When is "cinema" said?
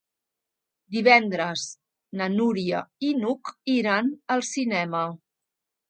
4.53-5.09